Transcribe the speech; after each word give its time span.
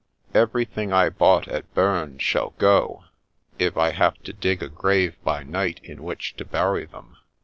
Everything 0.33 0.91
I 0.91 1.09
bought 1.09 1.47
at 1.47 1.71
Bern 1.75 2.17
shall 2.17 2.55
go, 2.57 3.03
if 3.59 3.77
I 3.77 3.91
have 3.91 4.17
to 4.23 4.33
dig 4.33 4.63
a 4.63 4.67
grave 4.67 5.15
by 5.23 5.43
night 5.43 5.79
in 5.83 6.01
which 6.01 6.35
to 6.37 6.43
bury 6.43 6.85
them. 6.87 7.17